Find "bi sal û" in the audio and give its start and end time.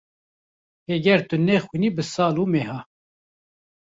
1.95-2.45